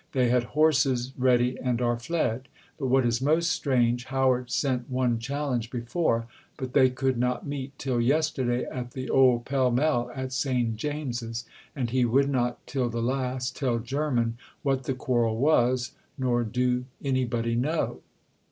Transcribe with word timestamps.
They 0.13 0.29
had 0.29 0.45
horses 0.57 1.13
ready 1.15 1.59
and 1.59 1.79
are 1.79 1.95
fled. 1.99 2.47
But 2.79 2.87
what 2.87 3.05
is 3.05 3.21
most 3.21 3.51
strange, 3.51 4.05
Howard 4.05 4.49
sent 4.49 4.89
one 4.89 5.19
challenge 5.19 5.69
before, 5.69 6.25
but 6.57 6.73
they 6.73 6.89
could 6.89 7.19
not 7.19 7.45
meet 7.45 7.77
till 7.77 8.01
yesterday 8.01 8.63
at 8.65 8.93
the 8.93 9.11
old 9.11 9.45
Pall 9.45 9.69
Mall 9.69 10.09
at 10.15 10.33
St 10.33 10.75
James's; 10.75 11.45
and 11.75 11.91
he 11.91 12.03
would 12.03 12.29
not 12.31 12.65
till 12.65 12.89
the 12.89 12.99
last 12.99 13.55
tell 13.55 13.77
Jermyn 13.77 14.37
what 14.63 14.85
the 14.85 14.95
quarrel 14.95 15.37
was; 15.37 15.91
nor 16.17 16.43
do 16.43 16.85
anybody 17.05 17.53
know." 17.53 18.01